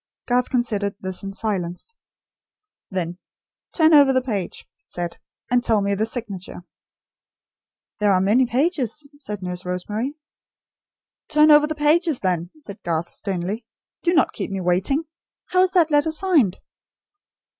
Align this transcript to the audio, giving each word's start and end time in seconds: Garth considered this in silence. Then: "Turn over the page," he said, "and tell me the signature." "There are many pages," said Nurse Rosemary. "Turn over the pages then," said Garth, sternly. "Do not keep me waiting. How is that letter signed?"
Garth 0.25 0.49
considered 0.49 0.95
this 0.99 1.21
in 1.21 1.31
silence. 1.31 1.93
Then: 2.89 3.19
"Turn 3.71 3.93
over 3.93 4.11
the 4.11 4.21
page," 4.23 4.65
he 4.77 4.83
said, 4.83 5.19
"and 5.51 5.63
tell 5.63 5.79
me 5.79 5.93
the 5.93 6.07
signature." 6.07 6.63
"There 7.99 8.11
are 8.11 8.19
many 8.19 8.47
pages," 8.47 9.05
said 9.19 9.43
Nurse 9.43 9.63
Rosemary. 9.63 10.17
"Turn 11.27 11.51
over 11.51 11.67
the 11.67 11.75
pages 11.75 12.19
then," 12.21 12.49
said 12.63 12.81
Garth, 12.81 13.13
sternly. 13.13 13.67
"Do 14.01 14.15
not 14.15 14.33
keep 14.33 14.49
me 14.49 14.59
waiting. 14.59 15.03
How 15.51 15.61
is 15.61 15.73
that 15.73 15.91
letter 15.91 16.09
signed?" 16.09 16.57